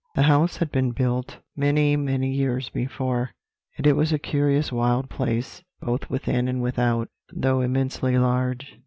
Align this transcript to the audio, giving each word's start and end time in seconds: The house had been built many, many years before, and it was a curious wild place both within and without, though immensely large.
The 0.15 0.23
house 0.23 0.57
had 0.57 0.71
been 0.71 0.93
built 0.93 1.37
many, 1.55 1.95
many 1.95 2.31
years 2.31 2.69
before, 2.69 3.29
and 3.77 3.85
it 3.85 3.93
was 3.95 4.11
a 4.11 4.17
curious 4.17 4.71
wild 4.71 5.11
place 5.11 5.61
both 5.79 6.09
within 6.09 6.47
and 6.47 6.59
without, 6.59 7.09
though 7.31 7.61
immensely 7.61 8.17
large. 8.17 8.79